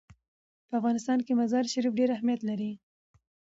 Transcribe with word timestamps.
په 0.67 0.73
افغانستان 0.79 1.19
کې 1.25 1.37
مزارشریف 1.39 1.93
ډېر 1.99 2.09
اهمیت 2.13 2.41
لري. 2.49 2.71